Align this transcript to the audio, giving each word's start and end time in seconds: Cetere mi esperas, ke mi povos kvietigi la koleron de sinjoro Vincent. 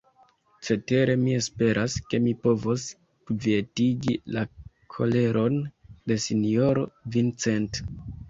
Cetere 0.67 1.15
mi 1.23 1.33
esperas, 1.39 1.97
ke 2.13 2.19
mi 2.27 2.33
povos 2.45 2.85
kvietigi 3.31 4.15
la 4.37 4.45
koleron 4.95 5.61
de 6.13 6.17
sinjoro 6.25 6.87
Vincent. 7.17 7.81